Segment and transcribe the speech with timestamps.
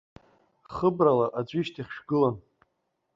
[0.75, 2.35] Хыбрала аӡәы ишьҭахь шәгылам.